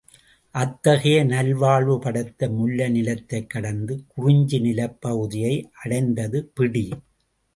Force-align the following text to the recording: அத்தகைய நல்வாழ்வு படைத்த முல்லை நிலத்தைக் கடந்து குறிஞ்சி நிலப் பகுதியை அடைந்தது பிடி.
அத்தகைய 0.55 1.23
நல்வாழ்வு 1.23 1.99
படைத்த 1.99 2.49
முல்லை 2.49 2.89
நிலத்தைக் 2.89 3.49
கடந்து 3.49 4.03
குறிஞ்சி 4.07 4.59
நிலப் 4.59 5.01
பகுதியை 5.01 5.69
அடைந்தது 5.83 6.51
பிடி. 6.55 6.85